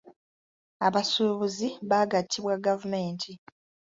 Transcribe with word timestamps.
Abasuubuzi 0.87 1.67
baagattibwa 1.89 2.53
gavumenti. 2.65 3.31